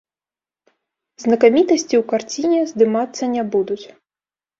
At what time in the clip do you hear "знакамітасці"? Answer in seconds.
1.23-1.95